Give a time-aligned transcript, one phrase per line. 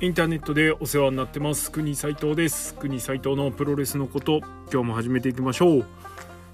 [0.00, 1.72] インターネットでお世話になってます。
[1.72, 2.72] 国斉藤です。
[2.76, 4.38] 国斉藤のプロレスのこと
[4.72, 5.84] 今日も始めていきましょう。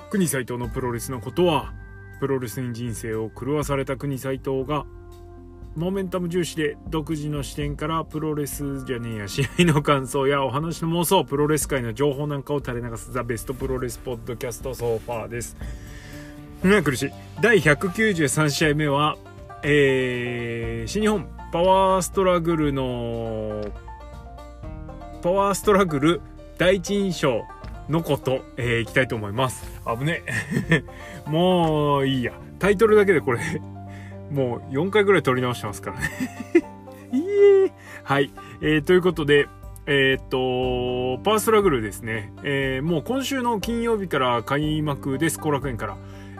[0.09, 1.75] 国斉藤のプロレスのことは
[2.21, 4.87] プロレスに人生を狂わされた国斉藤が
[5.77, 15.55] モメンタム重視で独自の視点からプロレスじゃねえや試合の感想やお話の妄想プロレス界の情報なんかを垂れ流すザ・ベストプロレスポッドキャストソファーです。
[16.63, 17.11] うん苦しい。
[17.43, 19.19] 第193試合目は
[19.67, 23.65] えー、新日本パワーストラグルの
[25.23, 26.21] パワーストラグル
[26.59, 27.45] 第一印象
[27.89, 29.81] のこと、えー、いきたいと思います。
[29.87, 30.23] 危ね
[31.27, 32.35] もういいや。
[32.59, 33.41] タイトルだけでこれ
[34.31, 36.11] もう4回ぐらい撮り直してますからね。
[37.13, 37.23] い
[37.67, 37.73] え。
[38.03, 39.49] はい、えー、ということで
[39.87, 42.33] えー、っと、パワーストラグルですね。
[42.43, 45.97] えー、もう今週の金曜日から開幕です、後楽園から。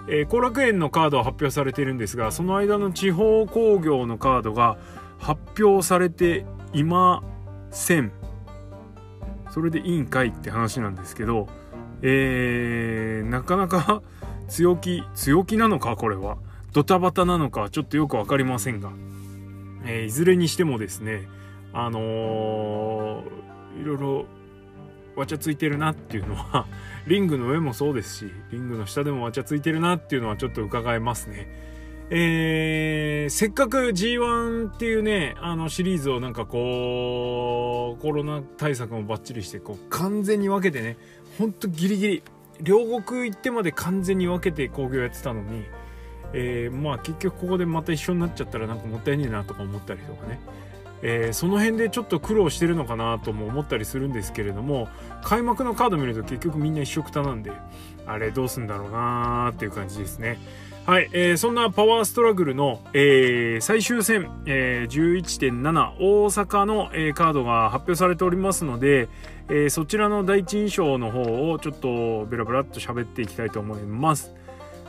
[0.09, 4.77] えー、後楽園のカードは発表されているんですが、その間の地方工業のカードが
[5.19, 7.23] 発表されていま
[7.71, 8.13] せん。
[9.51, 11.49] それでいいんかいって話なんですけど、
[12.03, 14.03] えー、なかなか
[14.49, 16.37] 強気、強気なのかこれは。
[16.75, 18.91] ドタバタなのかちょっとよく分かりませんが、
[19.87, 21.29] えー、いずれにしてもですね
[21.73, 24.27] あのー、いろいろ
[25.15, 26.67] わちゃついてるなっていうのは
[27.07, 31.49] リングの上もそうですしリングの下でもわちゃついてるなっていうのはちょっと伺えますね。
[32.11, 40.99] えー、せっかく G1 っていうね、あのシリーズをなんかこう、コロナ対策もバッチリして、こう完全に分けてね、
[41.39, 42.23] ほんとギリギリ、
[42.61, 45.65] 両国行ってまで完全に分けて興行やってたのに、
[46.35, 50.41] えー、まあ結局ここでまた一緒になっちゃったらなんかもったいねえなとか思ったりとかね、
[51.07, 54.89] えー、その辺でちょっと苦労してるのかなとも思ったりするんですけれども
[55.23, 57.53] 開幕のカード見ると結局みんな一緒くたなんで
[58.07, 60.39] あれどうすんだろうなーっていう感じですね。
[60.87, 69.09] はい、えー、そんなパワーストラグルの、えー、最終戦、えー、11.7大阪の、えー、カードが発表されておりますので、
[69.49, 74.35] えー、そちらの第一印象の方をちょっとベラベラっと喋っていきたいと思います。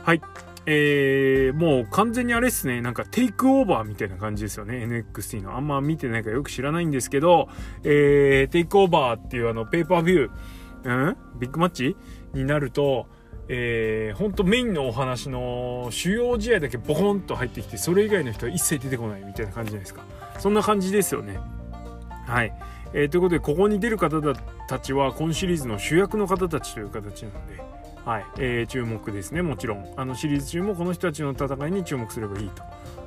[0.02, 0.20] はい。
[0.68, 5.56] えー、もう完全にあれっすね、なんかテイクオーバーみたいな感じですよね、NXT の。
[5.56, 7.48] あんま見てないからよく知らないんですけど、
[7.84, 11.16] えー、テイクオーバーっていうあの、ペーパービュー、うん？
[11.38, 11.96] ビッグマッチ？
[12.34, 13.06] になると、
[13.48, 20.02] えー、ほんとメインのお話の主要試合だけボコンと入ってきて、それ以外の人は一切出てこないみたいな感じじゃないですか。
[20.40, 21.38] そんな感じですよね。
[22.26, 22.52] はい。
[22.92, 24.20] えー、ということで、ここに出る方
[24.68, 27.62] たちは、今シリーズの主役の方たちという形なので、
[28.06, 28.26] はい。
[28.38, 29.42] えー、注目ですね。
[29.42, 29.92] もちろん。
[29.96, 32.50] あのシリーズ中もこの人たちの戦いに注目すればいい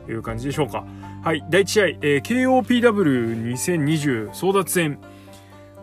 [0.06, 0.86] という感じでしょうか。
[1.24, 1.42] はい。
[1.50, 5.00] 第1試合、えー、KOPW2020 争奪戦。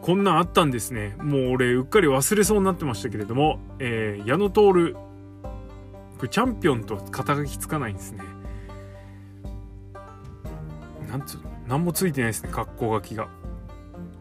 [0.03, 1.17] こんなんあったんですね。
[1.19, 4.61] もう俺うっかり忘れそうになってましたけれども、えー、矢野徹。
[4.63, 4.75] こ
[6.23, 8.23] れチャンピオンと肩書きつかないんですね。
[11.09, 13.29] なんつう何もついてないですね格好書きが。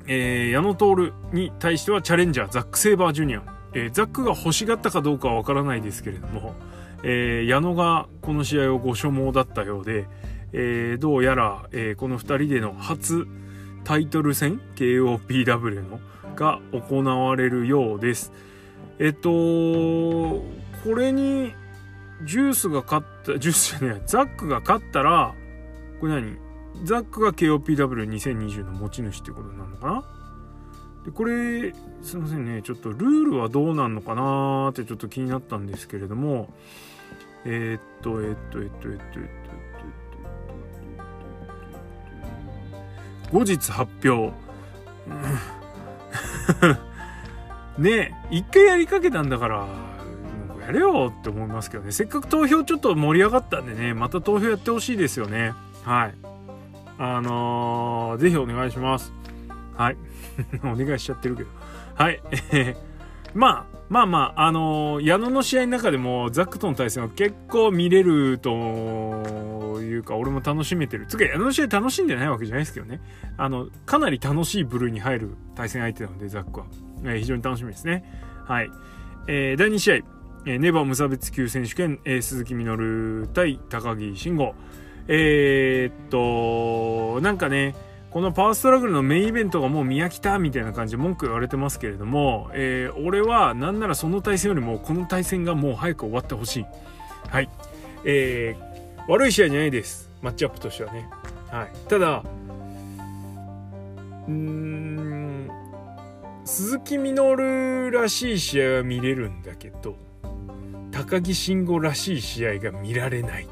[0.07, 3.54] えー、矢野徹に対してはチャレンジャーザック・セイバージュニア。
[3.75, 6.55] えー、ザックが欲しがったかどうかはわからないですけれども、
[7.03, 10.07] えー、矢野がこの試合をご所望だったようで、
[10.53, 13.27] えー、どうやら、えー、この2人での初
[13.83, 15.99] タイトル戦 KOPW の
[16.35, 18.31] が行われるようです。
[18.97, 20.43] えっと、こ
[20.95, 21.53] れに
[22.23, 25.35] ジュースが勝った、ジュースじゃねえ、ザックが勝ったら、
[25.99, 26.37] これ何？
[26.83, 30.14] ザックが KOPW2020 の持ち主ってことになるのかな？
[31.05, 32.61] でこれすいませんね。
[32.61, 36.49] ちょっとルールはどうなんのかなってちょっと気になったんですけれども。
[37.45, 39.27] えー、っとえー、っとえー、っとえっとえっとえっ
[43.31, 44.33] と後日発表
[47.77, 49.67] ねえ一回やりかけたんだから
[50.65, 56.15] やれよって思いますけどねせっかく投票ちょっと盛り上がったんでねまた投票やってほしいですよねはい
[56.97, 59.11] あのー、ぜひお願いします
[59.75, 59.97] はい。
[60.63, 61.49] お願いしちゃってるけど。
[61.95, 62.21] はい。
[63.33, 68.49] まあ、まあまあ、あのー、矢野の試合の中でも、ザックとの対戦は結構見れると
[69.81, 71.05] いうか、俺も楽しめてる。
[71.07, 73.01] つか、矢野の試合楽しんでないわけじゃないですけどね。
[73.37, 76.65] あの、かなり楽しい部類に入る対戦相手なので、ザックは。
[77.03, 78.03] えー、非常に楽しみですね。
[78.45, 78.71] はい。
[79.27, 84.55] えー、第2試合、えー、ネバー無差別級選手権、えー、鈴木みのる対高木慎吾。
[85.07, 87.75] えー、っと、なんかね、
[88.15, 96.65] このパワーストラグルのメインイベントがもう宮北みたいな感じで文句言われてますけれども、えー、俺はなんならその対戦よりもこの対戦がもう早く終わってほしい。
[97.27, 97.49] はい。
[98.05, 100.09] えー、悪い試合じゃないです。
[100.21, 101.09] マッチアップとしてはね。
[101.51, 101.71] はい。
[101.89, 102.23] ただ、
[104.29, 105.49] うん、
[106.45, 109.97] 鈴木みのるらしい試合は見れるんだけど、
[110.93, 113.47] 高木慎吾らしい試合が見られない。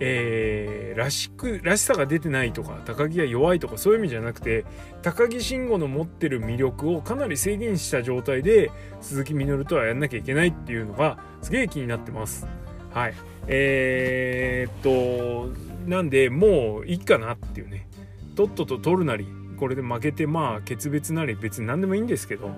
[0.00, 4.64] えー、らしくらしさが出てないとか高木が弱いとかそういう意味じゃなくて
[5.02, 8.70] 高木慎吾の持ってる魅力をかなり制限した状態で
[9.00, 12.46] 鈴木みのるとはやんなきゃいけないっていうのがすげえ気になってます。
[12.92, 13.14] はい。
[13.46, 15.54] えー、っと
[15.88, 17.88] なんでもういいかなっていうね。
[18.34, 19.26] とっとと取るなり
[19.58, 22.50] これで負けてまあ決別なり別に何でもいいんですけど。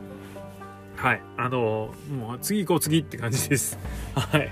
[0.96, 1.20] はい。
[1.36, 3.78] あのもう次行こう次って感じです。
[4.14, 4.50] はい。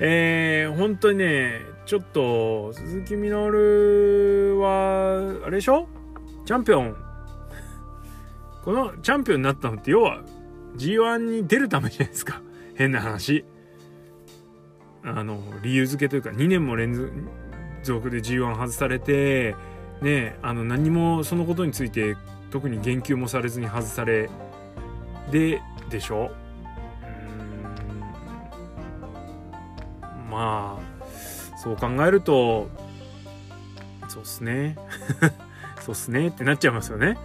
[0.00, 5.88] えー、本当にねちょっと鈴木みのるはあれでしょ？
[6.44, 6.94] チャンピオン。
[8.62, 10.20] このチャンピオンになったのって要は
[10.76, 12.42] G1 に出るためじゃないですか。
[12.76, 13.46] 変な話。
[15.02, 16.94] あの理由付けというか2年も連
[17.82, 19.56] 続で G1 外されて
[20.02, 22.18] ねあの何もそのことについて
[22.50, 24.28] 特に言及もされずに外され
[25.30, 26.30] ででしょ？
[30.26, 30.30] うん。
[30.30, 30.97] まあ。
[31.62, 32.68] そう考えると
[34.08, 34.76] そうっすね。
[35.80, 36.28] そうっすね。
[36.28, 37.18] ってなっちゃいますよね。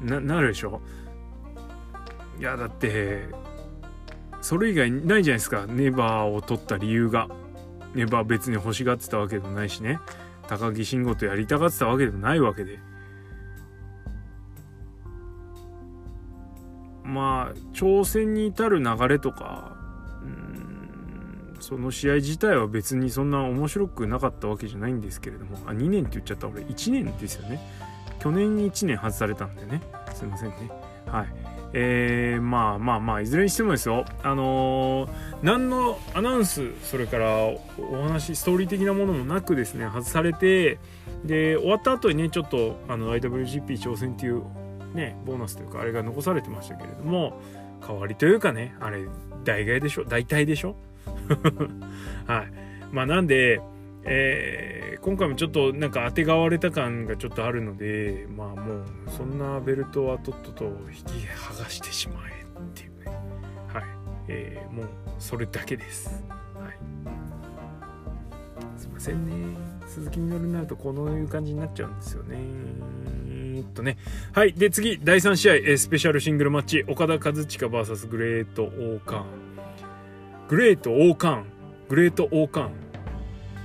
[0.00, 0.80] ななるでしょ。
[2.38, 3.28] いやだって
[4.40, 5.66] それ以外ないじゃないですか。
[5.66, 7.28] ネバーを取った理由が。
[7.94, 9.98] ネバー別に欲しがってたわけでもないしね。
[10.46, 12.78] 高木慎吾とやりたがってたわけでもないわけで。
[17.02, 19.77] まあ挑戦に至る流れとか
[21.68, 25.58] その試合自体は別にそんな面白くなかったわけじゃないんですけれども。
[25.66, 26.62] あ2年って言っちゃった俺。
[26.62, 27.60] 1年ですよね。
[28.20, 29.82] 去年に1年外されたんでね。
[30.14, 30.70] すいませんね。
[31.06, 31.26] はい。
[31.74, 34.06] えー、まあまあまあいずれにしてもですよ。
[34.22, 35.10] あのー、
[35.42, 37.58] 何のアナウンスそれからお
[38.02, 40.78] 話ストーリー的なものもなくですね外されて
[41.26, 44.42] で終わった後にねちょっとあの IWGP 挑戦っていう
[44.94, 47.38] ねボーナスというかあれが残されてましたけれども
[47.86, 49.06] 代わりというかねあれ
[49.44, 50.04] 代替でしょ？
[50.04, 50.74] 代替でしょ？
[52.26, 52.52] はい。
[52.92, 53.60] まあなんで
[54.10, 58.84] えー、今回もちょっとなんかあてがわれた感がちょっとあるのでまあもう
[59.14, 63.12] そんなベルトはとっとと引き剥がしてしまえっていうね。
[63.68, 63.84] はい、
[64.28, 64.86] えー、もう
[65.18, 66.24] それだけです。
[66.54, 66.78] はい。
[68.78, 69.58] すいませんね。
[69.86, 72.38] 鈴木みのるになるとこういう感じになっちゃうんですよね。
[73.56, 73.98] えっとね。
[74.32, 74.54] はい。
[74.54, 75.00] で次。
[75.02, 76.84] 第3試合、えー、スペシャルシングルマッチ。
[76.88, 79.47] 岡田和親 VS グレートオーカン。
[80.48, 81.46] グレートオーカン
[81.88, 82.70] グレートオーカン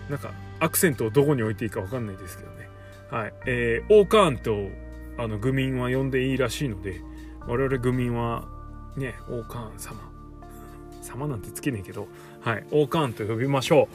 [0.09, 2.69] なんかアクセントをどこに置いていいか分かんないですけどね。
[3.09, 3.33] はい。
[3.45, 4.69] えー、オーカーンと
[5.17, 7.01] あの愚民は呼んでいいらしいので、
[7.47, 8.45] 我々愚民は
[8.95, 9.99] ね、オーカーン様。
[11.01, 12.07] 様なんてつけねえけど、
[12.41, 12.65] はい。
[12.71, 13.89] オーカーンと呼びましょ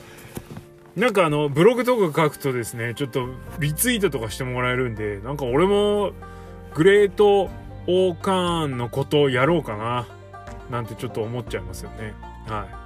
[0.96, 1.00] う。
[1.00, 3.28] なんかあの、ブログとか書くとですね、ちょっと
[3.60, 6.12] リツイートとかしてもらえるんで、なんか俺も
[6.74, 10.06] グレートオーカーンのことをやろうかな。
[10.70, 12.14] なんてちょっと思っちゃいますよね。
[12.46, 12.77] はい。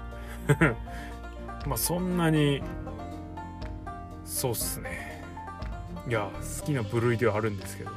[1.67, 2.63] まあそんなに
[4.25, 5.23] そうっすね。
[6.09, 6.29] いや
[6.61, 7.91] 好きな部類ではあるんですけど。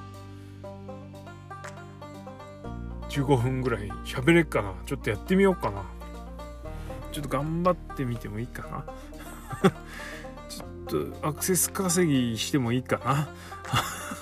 [3.09, 3.89] 15分ぐらい。
[4.03, 4.73] 喋れっかな。
[4.85, 5.83] ちょっとやってみようかな。
[7.11, 9.71] ちょっと頑張ってみてもいいかな。
[10.49, 13.29] ちょっとアクセス稼ぎしてもいいかな。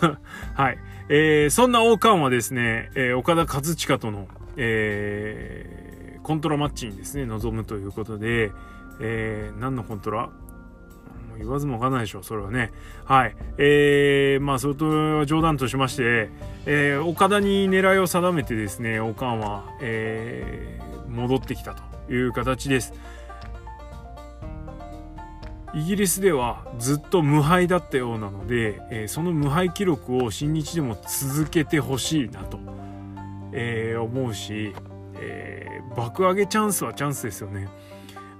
[0.53, 0.77] はい。
[1.09, 4.27] えー、そんな王冠はですね、えー、岡田和親との、
[4.57, 5.92] えー、
[6.23, 8.51] コントラマッチにですね、臨むということで、
[8.99, 10.29] えー、何のコントラ
[11.37, 12.71] 言わずもがないでしょうそれはね。
[13.05, 13.35] はい。
[13.57, 16.29] えー、まあそれと冗談としまして、
[16.65, 21.75] えー、岡田に狙いを定めてですねおかんは、えー、戻ってきた
[22.07, 22.93] という形です。
[25.75, 32.59] イギリスではずっと無敗だったようなので、えー、その無敗記録を新日でも続けてほしいなと、
[33.53, 34.75] えー、思うし、
[35.23, 37.69] えー、爆上げチャンスはチャンスですよね。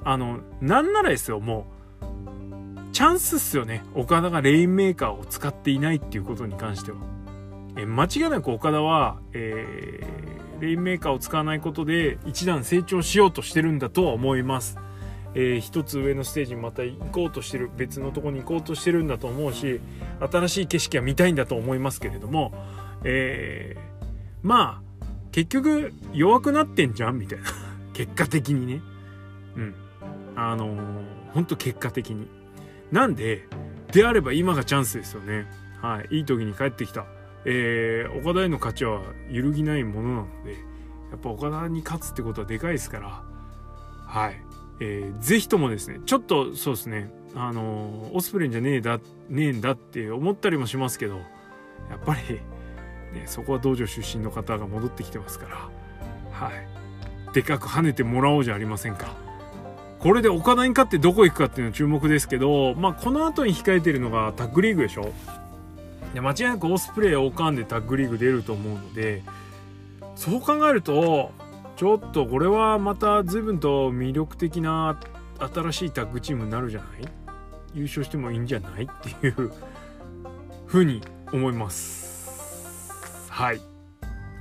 [0.04, 1.66] あのなんならですよも
[2.02, 6.98] うチャンスっすよね岡田がレインメーカーを使っていないっていうことに関しては。
[7.76, 14.78] え間違いなく岡田は、えー、レインメーカーを使わないことで一段成長しようとしてるんだとは思います。
[15.36, 19.82] えー、一つ上のステージにまた行こうとしてる別のとこに行こうとしてるんだと思うし
[20.32, 22.54] 新しい景色は見たいんだと思いますけれども、
[23.04, 24.08] えー、
[24.44, 24.83] まあ
[25.34, 27.20] 結局弱くなってんじゃん？
[27.20, 27.46] みたいな
[27.94, 28.82] 結果的にね
[29.58, 29.76] うん
[30.36, 32.28] あのー、ほんと結果的に。
[32.92, 33.48] なんで、
[33.92, 35.46] であれば今がチャンスですよね。
[35.82, 36.18] はい。
[36.18, 37.06] いい時に帰ってきた。
[37.46, 40.54] えー、岡田への価値は揺るぎないものなので、
[41.12, 43.24] やっぱ岡田に勝つってことはでかいですから、
[44.08, 44.42] はい。
[44.80, 49.00] えー、ぜひともですね、ちょっとそうですね、あのー、オスプレイじゃねえだ、
[49.30, 51.18] ねえんだって思ったりもしますけど、
[51.90, 52.40] やっぱり、
[53.14, 55.70] ね、そこは道場出身の方が戻ってきてますから、
[56.32, 57.34] はい。
[57.34, 59.14] でかく跳ねてもらおうじゃありませんか。
[60.00, 65.14] これで岡田に勝ってどこ行くかっていうの注目ですけど、まあ、この後に控えてるのがタッグリーグでしょ。
[66.14, 69.24] で間違いなくオスプレイをかんでタッグリーグ出ると思うので
[70.16, 71.32] そう考えると
[71.76, 75.00] ちょっとこれはまた随分と魅力的な
[75.40, 77.10] 新しいタッグチームになるじゃない？
[77.74, 78.84] 優勝してもいいんじゃない？
[78.84, 78.88] っ
[79.22, 79.52] ていう
[80.68, 81.02] ふうに
[81.32, 82.03] 思います。
[83.34, 83.62] はい、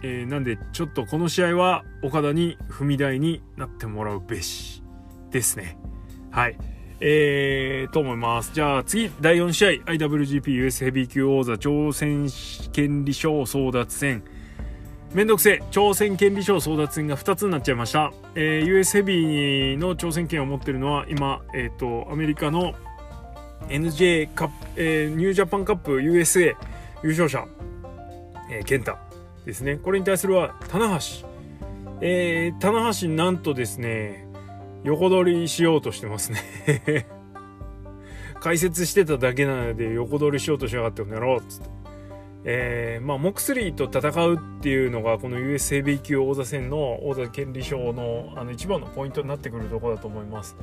[0.03, 4.83] えー、なんでちょっとこの試合は岡田に踏み台になってもらうべし
[5.31, 5.79] ですね
[6.31, 6.59] はい
[7.01, 8.53] えー、と思います。
[8.55, 12.29] じゃあ次、第4試合、IWGP US ヘビー級王座挑戦
[12.71, 14.23] 権利賞争奪戦。
[15.13, 18.13] めんどくせえ、挑戦権利賞争奪戦が2つになっちゃいました。
[18.37, 22.75] えー、US ヘビーの挑戦権を持ってるのは今、えっ、ー、と、アメリカの
[23.67, 26.55] NJ カップ、えー、ニュージャパンカップ USA
[27.03, 27.49] 優勝者、
[28.61, 28.97] え、健太
[29.47, 29.77] ですね。
[29.77, 31.27] これに対するは、棚橋。
[32.01, 34.27] えー、棚橋なんとですね、
[34.85, 36.41] 横取りしようとしてますね
[38.41, 41.71] 解説してただけなので横取りしようとしやがってやろうっつって。
[42.45, 50.57] えー、まあ、モクスリーと戦うっていうのがこの US ヘビー級王座戦の王座権利賞のあの一番のポイントになってくるところだと思います。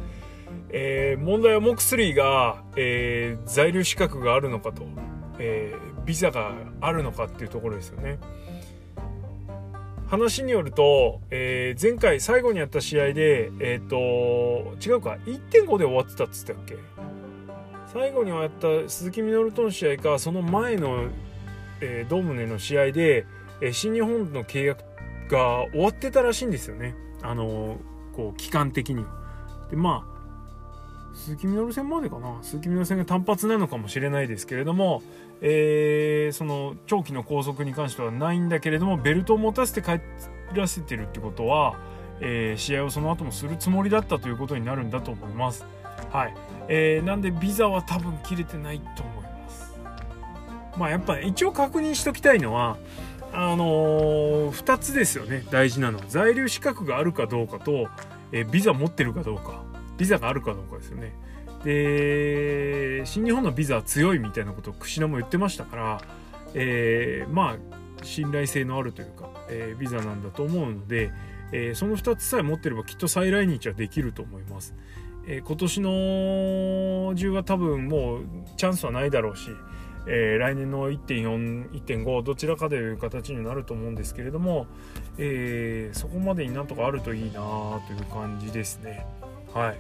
[0.72, 4.84] えー、問題はモクスリーが、えー、在留資格があるのかと、
[5.40, 5.74] え
[6.10, 8.18] ビザがあるのかっていうところですよね。
[10.08, 16.78] 話によると、えー、前回最後にやった試合で、え、ー、と、違うか、1.5で終わってたっつったっけ？
[17.94, 21.10] 最後にやった鈴木みのるとの試合か、その前の、
[21.80, 23.28] えー、ドームネの試合で、
[23.62, 24.80] えー、新日本の契約
[25.30, 26.96] が終わってたらしいんですよね。
[27.22, 27.78] あの
[28.16, 29.06] こう、期間的に
[29.70, 35.04] で、まあ、鈴木みのる戦までかな鈴木みのる戦が単発なのかもしれないですけれども、
[35.42, 40.02] えー、その長期の拘束に関してはないんだけれどもベルトを持たせて帰
[40.54, 41.80] らせてるってことは、
[42.20, 45.66] えー、試合をその後もするつもりだったということになるんだと思います。
[46.12, 46.36] はい、
[46.68, 49.76] えー、なんでビザは多分切れてないと思います。
[50.78, 52.78] まあやっぱ一応確認しときたいのは
[53.32, 57.88] あのー、2つですよね大事なのは在留資格があるかどうかと、
[58.32, 59.64] え、ビザ持ってるかどうか
[59.98, 61.14] ビザがあるかどうかですよね。
[61.64, 66.02] で新日本のビザは強いみたいなことを櫛田も言ってましたから、
[66.54, 71.12] えー、まあ信頼性のあるというか、えー、ビザなんだと思うので、
[71.52, 74.74] えー、その2つさえ持ってればきっと再来日はできると思います。
[75.28, 78.22] え今年の中は多分もう
[78.58, 79.52] チャンスはないだろうし、
[80.08, 84.66] え来年の1.4、1.5どちらかという形になると思うんですけれども、
[85.20, 87.42] えそこまでになんとかあるといいな
[87.88, 89.06] という感じですね。
[89.54, 89.78] はい。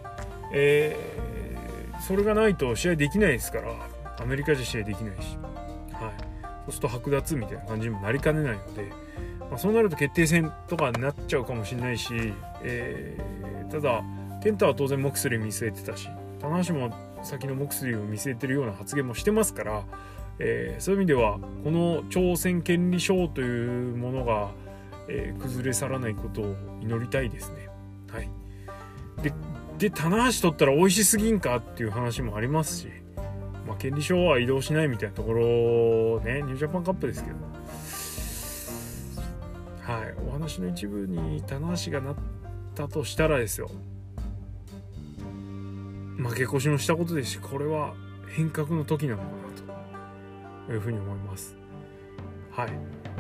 [0.51, 1.38] えー、
[1.99, 3.71] それがないと試合できないですから、
[4.19, 5.37] アメリカじゃ試合できないし、
[5.93, 6.29] はい。
[6.65, 8.91] そうすると剥奪みたいな感じにもなりかねないので、
[9.39, 14.03] まあ、そうなると決定戦とかになっちゃうかもしれないし、えー、ただ、
[14.43, 19.83] ケンタは当然モクスリー見据えてたし、棚橋も先のモクスリーを見据えてるような発言もしてますから、
[20.39, 24.51] えー、そういう意味ではこの挑戦権利賞というものが、
[25.09, 27.67] えー、崩れ去らないことを祈りたいですね。
[28.09, 28.29] はい、
[29.21, 29.33] で
[29.79, 32.89] で棚橋取ったら美味しすぎんかっていう話もありますし、
[33.65, 37.37] まあ、権利書は移動しないみたいなところねニュージャパンカップですけど。
[39.81, 40.13] はい。
[40.27, 42.15] お話の一部に棚橋がなっ
[42.75, 43.71] たとしたらですよ。
[46.17, 47.93] 負け越しもしたことですしこれは
[48.35, 49.29] 変革の時なのかな
[50.67, 51.55] というふうに思います。
[52.51, 52.69] はい。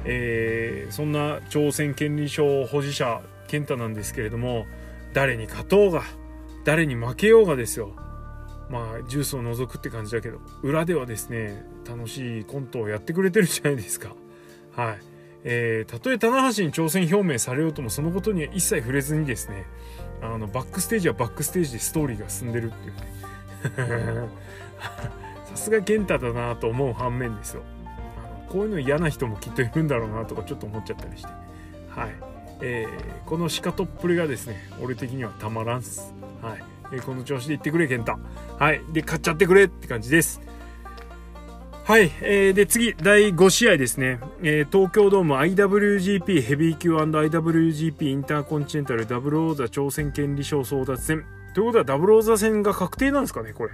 [0.03, 4.65] えー、そんな挑戦権利書保持者健太なんですけれども
[5.13, 6.03] 誰に勝とうが
[6.69, 7.95] 誰に負けようがですよ。
[8.69, 10.37] まあジュースを除くって感じだけど。
[10.61, 14.13] 裏ではですね楽しいコントをやってくれてるじゃないですか。
[14.75, 14.99] はい。
[15.43, 19.65] えー、たとえ棚橋に挑戦表明されようともそのことには一切触れずにですね
[20.21, 24.29] あのバックステージはバックステージでストーリーが進んでるっていうね。
[25.49, 27.63] さすが健太だなと思う反面ですよ。
[28.15, 31.29] あのこういうの嫌な人もきっといるんだろうなとかちょっと思っちゃったりして。
[31.89, 32.09] はい。
[32.61, 36.13] えー、このシカトっぷりがですね俺的にはたまらんっす。
[36.41, 36.63] はい。
[36.91, 38.17] えー、この調子で行ってくれ、ケンタ。
[38.57, 38.81] はい。
[38.91, 40.41] で、買っちゃってくれって感じです。
[41.89, 42.11] はい。
[42.21, 44.19] えー、で、次、第5試合ですね。
[44.43, 51.25] えー、東京ドーム IWGP ヘビー級 &IWGP インターコンチネンタルダブルオーザ挑戦権利賞争奪戦。
[51.55, 53.71] ということはダブルオーザ戦が確定なんですかね、これ。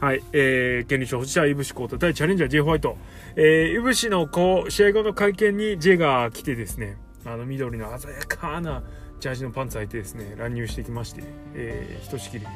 [0.00, 0.24] はい。
[0.32, 2.96] えー、権利賞、星者、イブシコータ対チャレンジャー J ホワイト。
[3.36, 8.82] えー、イブシのこう、試合後の会見に J が来てですね、あの、緑の鮮やかな
[9.22, 11.22] ジャージのパンツ履いてですね乱入してきまして、
[11.54, 12.46] えー、ひとしきり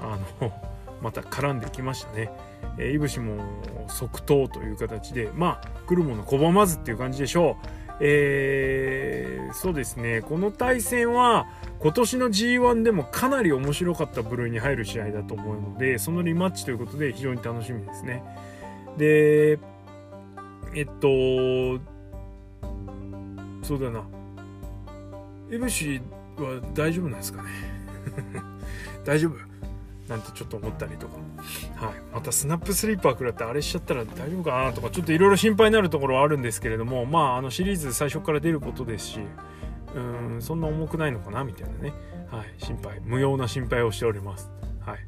[0.00, 0.52] あの
[1.02, 2.30] また絡んできましたね。
[2.78, 3.44] えー、いぶしも
[3.88, 7.66] 即答という形でまあ来るもの拒まずっていう感じでしょう。
[7.98, 11.46] えー、そうですねこの対戦は
[11.80, 18.24] 今年の G1 でもかなり面白かった部類に入る試合だと思うのでそのリマッチということで非常に楽しみですね
[18.96, 19.58] で
[20.74, 21.08] えっと
[23.64, 24.04] そうだな
[25.50, 26.00] エブシ
[26.36, 27.50] は大丈夫なんですかね？
[29.04, 29.54] 大丈夫？
[30.08, 31.16] なんてちょっと思ったりとか、
[31.76, 39.20] はい、またスナップスリーパー食らってあれしちゃったら大丈夫かなとかちょっといろいろ心配になるところはあるんですけれどもまああのシリーズ最初から出ることですし
[39.94, 41.94] うんそんな重くないのかなみたいなね、
[42.30, 43.00] はい、心配。
[43.02, 44.50] 無用な心配をしております。
[44.84, 44.98] はい。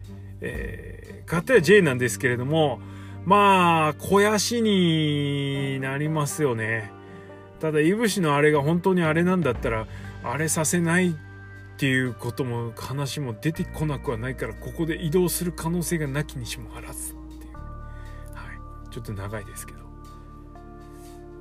[0.40, 2.80] えー、かたや J なんですけれども
[3.26, 6.90] まあ肥やしになりますよね。
[7.60, 9.86] ただいぶしのあれが本当にあれなんだったら
[10.28, 11.14] あれさせないっ
[11.78, 17.52] ていうことも話も出てこなくはないからここで移動する可能性がなきにしもあらずっていう。
[17.54, 17.62] は
[18.88, 18.90] い。
[18.90, 19.78] ちょっと長いですけど。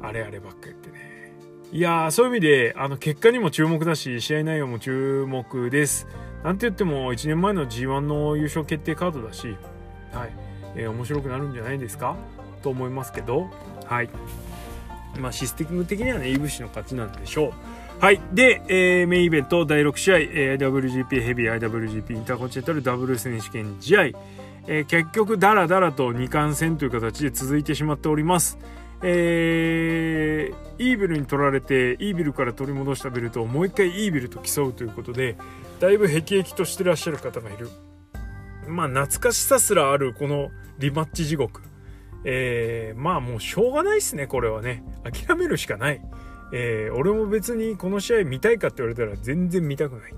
[0.01, 1.33] あれあればっか言ってね。
[1.71, 6.07] いやーそういう意味であの結果にも注目だし試合内容も注目です。
[6.43, 9.57] なんて言っても1年前の G1 の優勝決定カードだし
[10.13, 10.35] はい、
[10.75, 12.15] えー、面白くなるんじゃないですか？
[12.61, 13.49] と思いますけど。
[13.85, 14.09] はい。
[15.17, 17.53] まあシステム的にはねいぶしの勝ちなんでしょう。
[17.99, 18.21] はい。
[18.33, 24.03] で、えー、メインイベント第6試合、えー、WGP ヘビー IWGP インターコンチネンタルダブル選手権試合、
[24.67, 28.59] えー、結局ダラダラと2冠戦という形で続いてしまっております。
[29.01, 35.37] えー、イービルに取られてイービルから取り戻したベルトをもう一回イービルと競うということで
[35.79, 37.69] だいぶへきとしてらっしゃる方がいる。
[38.67, 40.49] まあ懐かしさすらあるこの
[40.79, 41.61] リマッチ地獄。
[42.25, 44.83] えー、まあもうしょうがないっすねこれはね。
[45.03, 46.01] 諦めるしかない。
[46.57, 50.13] えー、俺も別にこの試合見たいかって言われたら全然見たくない。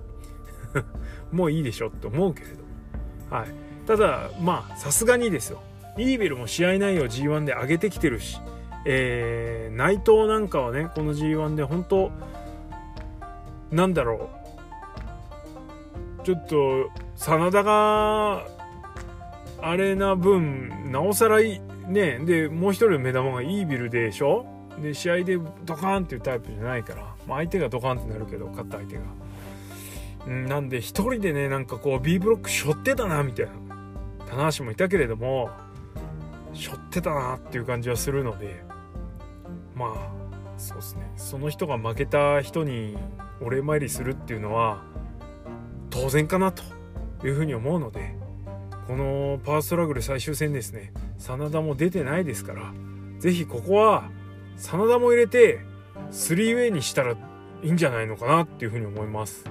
[1.34, 3.48] もういいでしょって思うけれど、はい、
[3.88, 5.64] ただまあさすがにですよ。
[5.98, 8.40] イーベルも試合内容 G1 で上げてきてるし、
[8.86, 12.12] えー、内藤なんかはねこの G1 で本当
[13.72, 14.30] なんだろ
[16.22, 16.24] う。
[16.24, 18.46] ちょっと真田が
[19.60, 24.46] あれな分なおさらいねでもう一人の目玉がイービルでしょ？
[24.82, 29.02] で試合でドカーンっていうタイプじゃないから、まあ、相手がドカンってなるけど勝った相手が。
[30.34, 33.52] んなんで一人でねなんかこう B ブロック背負ってたなみたいな。
[34.28, 35.50] 棚橋もいたけれども
[36.54, 38.62] 背負ってたなっていう感じはするので
[39.74, 40.12] まあ
[40.58, 41.12] そうですね。
[41.16, 42.98] その人が負けた人に
[43.42, 44.84] お礼参りするっていうのは
[45.90, 46.64] 当然かなと
[47.26, 48.16] いうふうに思うので
[48.88, 50.92] このパワーストラグル最終戦ですね。
[51.18, 52.74] 真田も出てないですから
[53.20, 54.10] 是非ここは
[54.58, 55.62] 真田も入れて
[56.12, 57.18] スリーウェイにしたらい
[57.64, 59.46] いんじゃないのかなっていうふうに思います。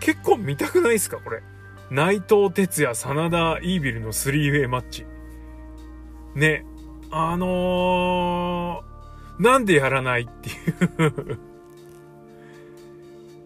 [0.00, 1.42] 結構見たくないですかこれ。
[1.90, 5.06] 内藤哲也真田イービルのスリーウェイマッチ。
[6.34, 6.64] ね。
[7.10, 10.52] あのー、なんでやらないってい
[11.06, 11.38] う。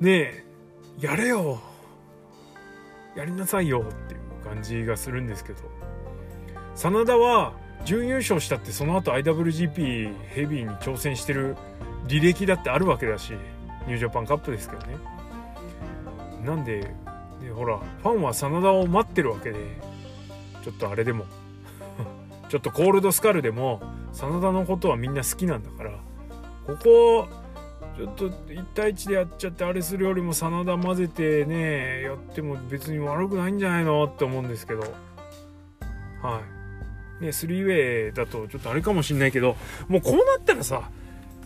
[0.05, 0.45] ねえ。
[1.01, 1.61] やれよ。
[3.15, 5.61] やりなさいよっていう感じがするんですけど。
[6.75, 7.53] 真田は
[7.85, 11.57] 準優勝したってその後 IWGP ヘビーに挑戦してる
[12.07, 13.33] 履歴だってあるわけだし
[13.87, 14.97] ニュージャパンカップですけどね。
[16.45, 16.95] なんで
[17.41, 19.59] でほらファンは真田を待ってるわけで
[20.63, 21.25] ちょっとあれでも
[22.49, 23.81] ちょっとコールドスカルでも
[24.13, 25.91] 真田のことはみんな好きなんだから
[26.67, 27.29] ここ
[27.97, 34.81] ちょっと1対1でやっちゃってあれするよりも真田混ぜてねやっても別に悪くないんじゃないのって思うんですけど。
[36.23, 36.62] はい。
[37.23, 39.57] ね、3ウェイだとちょっとあれかもしんないけど、
[39.89, 40.91] もうこうなったらさ、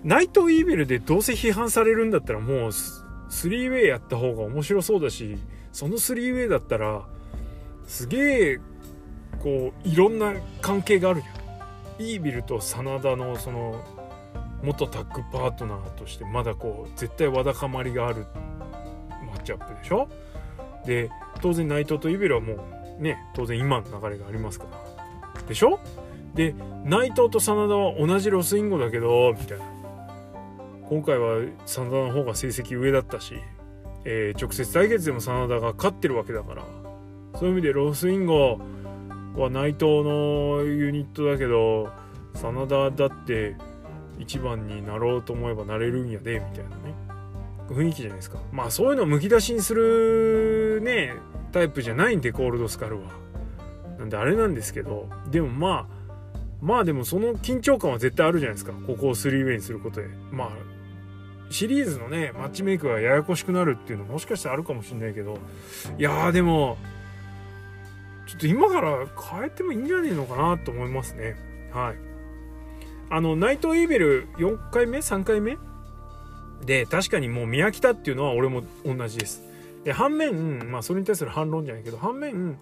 [0.03, 5.39] ナイトイーベルでどうせ批判されるんだったらもう3ウェイやった方が面白そうだし、
[5.73, 7.07] その3ウェイだったら、
[7.87, 8.61] すげえ、
[9.43, 11.37] こう、いろんな関係があるじゃん。
[11.99, 13.85] イービルと真田のその、
[14.63, 18.27] 元タッグパートナーとしてまだこう、絶対わだかまりがある
[19.27, 20.09] マッチアップでしょ？
[20.87, 21.11] で、
[21.43, 22.55] 当然内藤とイービルはも
[22.99, 24.86] うね、当然今の流れがありますから。
[25.47, 25.81] でしょ？
[26.35, 26.55] で
[26.85, 29.65] 内藤と真田は同じロスインゴだけどみたいな。
[30.89, 33.35] 今回は真田の方が成績上だったし、
[34.05, 36.63] えー、直接対決でも真田が勝ってるわけだから。
[37.35, 38.61] そういう意味でロスインゴ
[39.37, 41.91] は内藤のユニットだけど
[42.35, 43.57] 真田だって
[44.19, 46.95] 1番になろうと思えばなれるんやでみたいなね。
[47.69, 48.39] 雰囲気じゃないですか。
[48.53, 51.15] まあそういうのをむき出しにするね
[51.53, 53.09] タイプじゃないんでコールドスカルは。
[54.07, 55.97] んであれなんですけどでもまあ
[56.61, 58.73] まあでもその緊張感は絶対あるじゃないですか。
[58.73, 60.09] ここを 3way にすることで。
[60.31, 60.49] まあ
[61.51, 65.39] シリーズのねマッチメイクがややこしくなるっていうのもしかしたらあるかもしれないけど。
[65.99, 66.79] いやーでも
[68.27, 71.37] ちょっと今から変えてもいいんじゃねえのかなと思いますね。
[71.73, 71.97] はい。
[73.11, 75.59] あのナイトイーベル4回目？3回目？
[76.65, 79.43] で確かにもう見飽きたっていうのは俺も同じです。
[79.85, 82.59] で反面まあそれに対する反論じゃないけど反面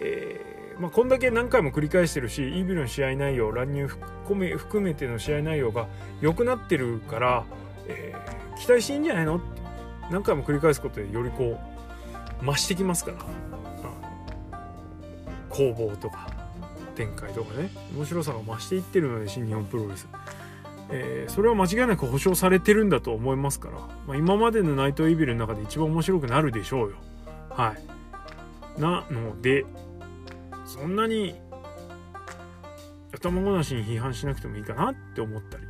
[0.00, 5.88] えー、まあ、こんだけ何回も繰り返してるしイービルの試合内容乱入含め含めての試合内容が
[6.20, 7.44] 良くなってるから、
[7.88, 9.44] えー、期待していいんじゃないのって
[10.10, 11.58] 何回も繰り返すことでよりこ
[12.40, 13.18] う増してきますから。
[15.50, 16.30] 攻防とか
[16.94, 17.70] 展開とかね。
[17.96, 20.06] 面白さが増していってるので新日本プロレス、
[20.90, 26.96] えー、それは間違いなく保証されてるんだと思いますから、まあ、今までのナイトイービルの中で一番面白くなるでしょうよ。
[27.50, 27.74] は
[28.76, 28.80] い。
[28.80, 29.64] なので
[30.68, 31.34] そんなに
[33.14, 35.64] 頭ごなしに批判しなくてもいいかなって思ったり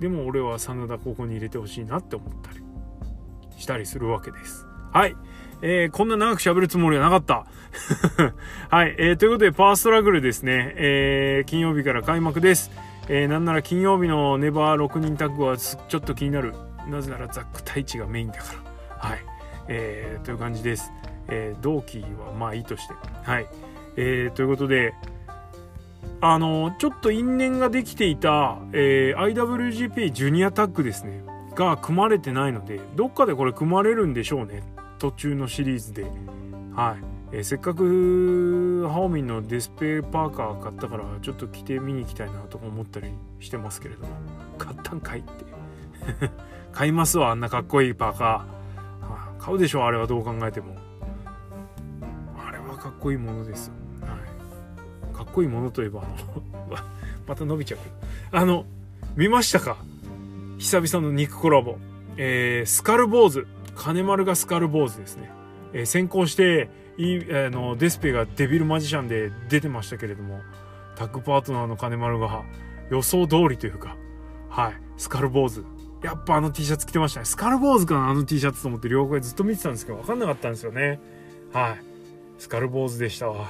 [0.00, 2.64] でも俺は真田ここに入れてほしいなって思ったり
[3.58, 5.14] したりするわけですはい
[5.62, 7.46] えー、こんな長く喋るつもりはなかった。
[8.68, 12.70] はい、えー、ということで、パワーストラグルですね、えー、金曜日から開幕です。
[13.08, 16.52] えー、なんなら金曜日のネバー6人タッグはちょっと気になる。
[16.86, 18.44] なぜならザック太一がメインだか
[18.98, 19.08] ら。
[19.08, 19.24] はい。
[19.68, 20.92] えー、という感じです。
[21.28, 22.94] えー、同期はまあいいとして。
[23.22, 23.46] はい。
[23.96, 24.94] えー、ということで、
[26.20, 31.22] あのちょっと因縁ができていた、えー、IWGP ジュニアタッグですね。
[31.54, 34.62] が組まれてないので、どっかでこれ組まれるんでしょうね。
[34.98, 36.04] 途中のシリーズで。
[36.74, 37.14] はい。
[37.34, 43.08] えー、せっかくハオミンのデスペパーカー買ったからちょっと着て見に行きたいなとか思ったり
[43.40, 44.08] してますけれども
[44.56, 45.30] 買ったんかいって
[46.70, 50.76] 買いますわあんなかっこいいパーカー、買うでしょあれはどう考えても
[53.04, 54.08] こいいものです、は
[55.12, 56.76] い、かっこいいものといえばあの
[57.28, 57.80] また伸びちゃう
[58.32, 58.64] あの
[59.14, 59.76] 見ましたか？
[60.58, 61.76] 久々の肉コラボ。
[62.16, 65.30] えー、スカル坊主金丸がスカル坊主ですね、
[65.72, 70.40] えー、先行していあのデスペがデビルマジシャンで出てましたけれども
[70.96, 72.42] タッグパートナーの金丸が
[72.90, 73.96] 予想通りというか
[74.48, 74.74] はい。
[74.96, 75.62] スカル坊主
[76.02, 77.26] やっぱあの T シャツ着てましたね。
[77.26, 78.10] スカル坊主かな？
[78.10, 81.00] あの T シャツと思って両方ずっと見てたんですけど分かんなかったんですよね。
[81.52, 81.93] はい。
[82.38, 83.46] スカル坊主でしたわ。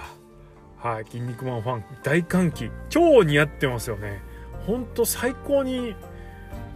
[0.79, 2.71] はい筋肉マンファン大歓喜。
[2.89, 4.21] 超似合ってますよね。
[4.67, 5.95] ほんと最高に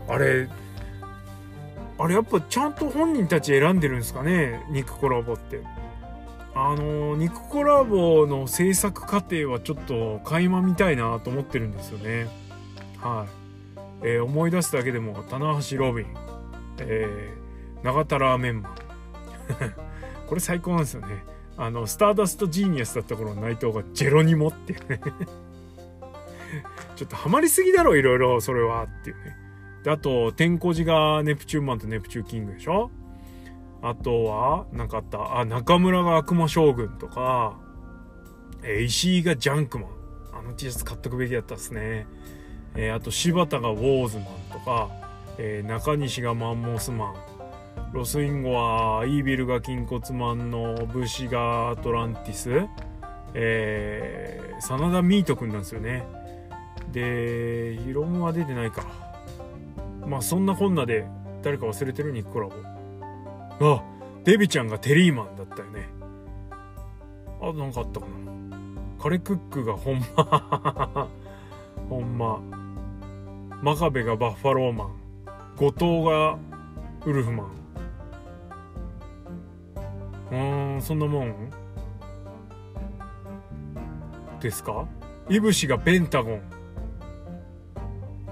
[0.08, 0.48] あれ
[1.98, 4.64] あれやっぱちゃんと本人たち選んでるんですかね？
[4.70, 5.62] 肉コラボって。
[6.54, 12.28] あの肉コラボの制作過程はちょっと垣間見たいなと思ってるんですよね。
[13.00, 13.26] は
[14.02, 16.06] い、えー、思い出すだけでも棚橋ロビン、
[16.78, 18.74] えー、永田ラーメンマン。
[20.26, 21.24] これ最高なんですよね。
[21.58, 25.00] あのスターダストジーニアスだった頃の内藤がジェロニモっていうね
[26.96, 29.48] ちょっとハマりすぎだろいろいろそれはっていうね
[29.82, 32.90] で、あと、天候寺がネプチューンマンとネプチューキングでしょ？
[33.80, 35.38] あとは、なかあった。
[35.38, 37.56] あ、中村が悪魔将軍とか、
[38.64, 39.88] え、石井がジャンクマン。
[40.32, 42.06] あの T シャツ買っとくべきだったっすね。
[42.74, 44.90] えー、あと、柴田がウォーズマンとか、
[45.38, 47.14] えー、中西がマンモスマン。
[47.92, 52.66] ロスインゴは、イービルが筋骨マンの武士がアトランティス。
[53.34, 56.04] えー、真田ミートくんなんですよね。
[56.92, 58.84] で、ヒロムは出てないか。
[60.06, 61.06] まあそんなこんなで
[61.42, 62.54] 誰か忘れてるニックコラボ。
[63.74, 63.82] あ
[64.24, 65.88] デビちゃんがテリーマンだったよね。
[67.40, 68.12] あなんかあったかな。
[69.02, 71.08] カレクックがほんま
[71.88, 72.40] ほんま
[73.62, 74.92] 真壁がバッファローマン。
[75.56, 76.38] 後藤が
[77.04, 77.57] ウルフマン。
[80.30, 81.50] うんそんなもん
[84.40, 84.86] ですか？
[85.28, 86.42] いぶしがペンタゴン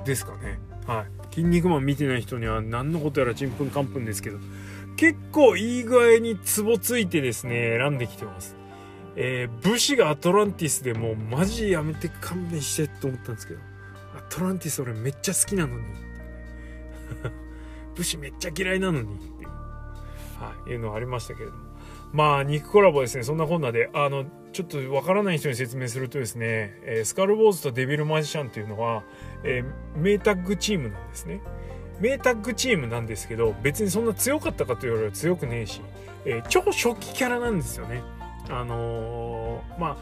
[0.04, 0.59] ですかね。
[0.87, 1.06] はい。
[1.35, 4.38] 筋肉マン見てない人には何のことやらちんぷんかんぷんですけど、
[4.96, 8.56] 結構いい具合にツボついてですね、選んできてます。
[9.16, 13.61] えー、武士がアトランティスでもうマジやめて勘弁してって思ったんですけど、
[14.16, 15.85] アトランティス俺めっちゃ好きなのに。
[17.96, 21.65] 武士めっちゃ嫌いなのにっていう、はい、いうのはありましたけれども。
[22.12, 23.24] まあ、肉コラボですね。
[23.24, 29.02] そんなこんなで、あの、ちょっとわからない人に説明するとですね、えー、スカルボーズとデビルマジシャンっていうのは、
[29.44, 31.40] えー、名タッグチームなんですね。
[32.00, 35.82] 名タッグチームなんですけど、別にそんな強かったかというよりは強くねえし、
[36.24, 38.02] えー、超初期キャラなんですよね。
[38.48, 39.98] あのー、ま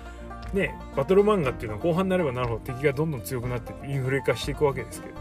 [0.53, 5.15] あ、ね、バトル漫画っていうのは後半になればなるほど敵がどんどん強くなってインフレ化していくわけですけど、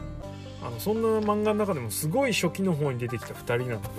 [0.64, 3.90] あのそんな漫画の中でもすごい初期の方に出てきた2人なので、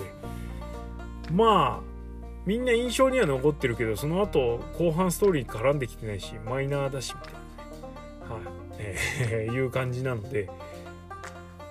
[1.33, 1.94] まあ、
[2.47, 7.45] みんな印象には残ってるけどその後後半ストーリー絡んできてないしマイナーだしみたいなね、
[8.29, 8.95] はい
[9.31, 10.51] えー、いう感じなので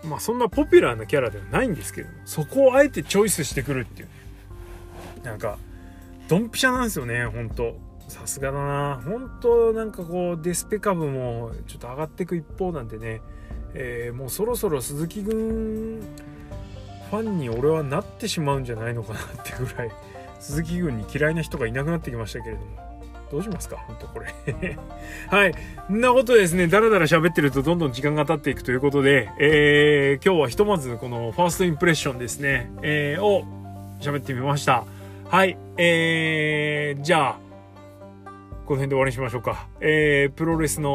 [0.04, 4.10] まあそんなポピュラーなキャラではないんですけどそこをあえてチョイスしてくるっていう
[5.24, 5.58] なんか
[6.28, 9.02] ドンピシャなんですよねほんとさすがだな。
[9.04, 13.22] 本当なんかこうデスペ株もちょっと上がっていく一方なんでね、
[13.74, 16.02] えー、もうそろそろ鈴木軍
[17.10, 19.92] ファンに俺はなってしまうんじゃないのかなってぐらい
[20.44, 22.68] 鈴木軍に嫌いな人がいなくなってきましたけれども
[23.32, 23.78] どうしますか？
[23.78, 24.28] 本当これ
[25.30, 25.56] はい。
[25.92, 33.44] んなことですね、だらだら喋ってるとどんどん時間が経っていくということで、えー、今日はひとまずこのファーストインプレッションですね、えー、を
[34.02, 34.84] 喋ってみました。
[35.30, 35.58] はい。
[35.78, 37.38] えー、じゃあ、
[38.66, 39.68] この辺で終わりにしましょうか。
[39.82, 40.92] えー、プロレスの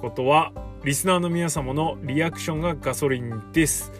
[0.00, 0.52] ことは、
[0.84, 3.90] リスナーの皆様のリアクションがガソリンです。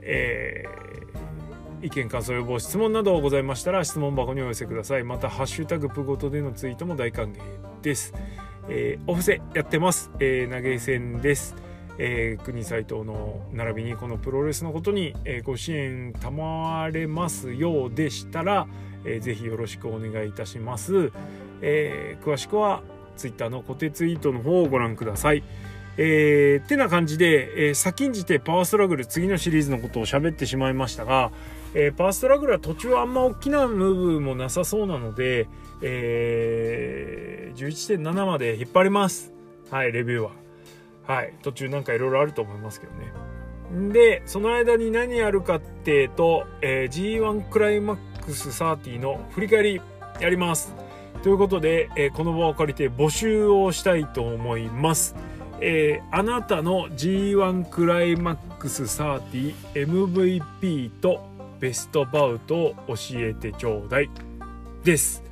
[0.00, 1.35] えー、
[1.82, 5.04] 意見感想予防質問などございましたら質問箱にお寄せください。
[5.04, 7.38] また「ハッシュタグプごと」でのツイートも大歓迎
[7.82, 8.14] です。
[8.68, 11.54] えー、お布施やってます、えー、投げ銭です。
[11.98, 18.66] えー、国斎藤の並びにこのプロレスのことに、えー、ご支援賜れますようでしたら、
[19.04, 21.10] えー、ぜひよろしくお願いいたします、
[21.62, 22.82] えー、詳しくは
[23.16, 25.42] Twitter の固定ツイートの方をご覧ください。
[25.98, 31.32] えー、てな感じで、えー、先んじてパワーストラグル次のシリーズのことを喋ってしまいましたが、
[31.78, 35.46] えー、パーストラグルは途中あんま大きなムーブもなさそうなので、
[35.82, 39.34] えー、11.7まで引っ張ります。
[39.70, 40.30] はいレビューは。
[41.06, 43.12] はい途中なんかいろいろあると思いますけどね。
[43.92, 49.82] でその間に何やるかっていうと、えー、G1 クライマックス30の振り返り
[50.18, 50.74] やります。
[51.22, 55.14] ということで、えー、この場を借りて募集をしたいと思います。
[55.60, 64.10] えー、あなたの G1 クライマックス 30MVP とベストバウトを教えてちょうだい
[64.84, 65.22] です。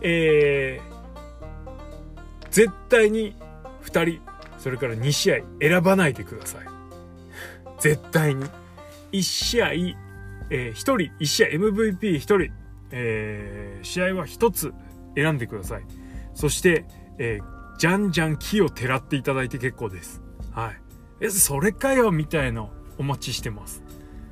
[0.00, 3.34] えー、絶対に
[3.84, 4.20] 2人、
[4.58, 6.66] それから2試合選ばないでください。
[7.80, 8.44] 絶対に。
[9.12, 12.52] 1試合、えー、1人、1試合 MVP1 人、
[12.90, 14.72] えー、試合は1つ
[15.14, 15.84] 選んでください。
[16.34, 16.84] そして、
[17.18, 20.22] えーじゃんじゃん木をてらっていただいて結構です。
[20.52, 20.80] はい。
[21.20, 23.82] え、それかよみたいのお待ちしてます。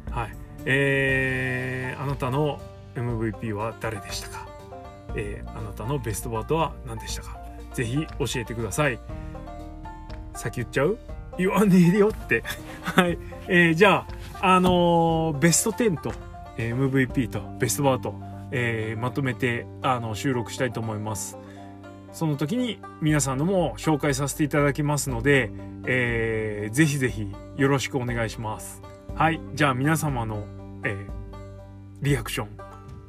[0.09, 0.37] はい。
[0.65, 2.61] えー、あなたの
[2.95, 4.49] MVP は誰でしたか？
[5.15, 7.39] えー、あなたのベストバートは何でしたか？
[7.75, 8.99] ぜひ教えてください。
[10.35, 10.99] 先言っちゃう？
[11.39, 12.43] 言わねえよって。
[12.83, 13.19] はい。
[13.49, 14.07] えー、じゃ
[14.41, 16.13] あ、あのー、ベスト10と、
[16.57, 18.15] MVP とベストバート、
[18.51, 21.39] えー、まとめて、あの、収録したいと思います。
[22.13, 25.51] その時に皆さんのも紹介させていただきますので、
[25.87, 28.83] えー、ぜひぜひよろしくお願いします。
[29.15, 29.41] はい。
[29.55, 30.45] じゃあ皆様の、
[30.85, 31.07] えー、
[32.03, 32.49] リアクション、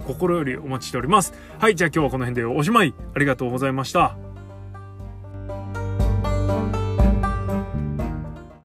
[0.05, 1.33] 心よりお待ちしております。
[1.59, 1.75] はい。
[1.75, 2.93] じゃあ今日はこの辺でおしまい。
[3.15, 4.17] ありがとうございました。